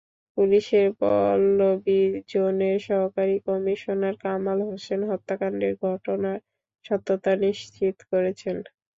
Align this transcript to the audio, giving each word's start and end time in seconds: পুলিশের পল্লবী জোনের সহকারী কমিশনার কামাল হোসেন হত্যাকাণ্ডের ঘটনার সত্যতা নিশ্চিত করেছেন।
পুলিশের 0.37 0.87
পল্লবী 0.99 2.01
জোনের 2.31 2.77
সহকারী 2.87 3.35
কমিশনার 3.47 4.15
কামাল 4.23 4.59
হোসেন 4.69 5.01
হত্যাকাণ্ডের 5.09 5.73
ঘটনার 5.85 6.39
সত্যতা 6.85 7.31
নিশ্চিত 7.43 7.95
করেছেন। 8.11 8.57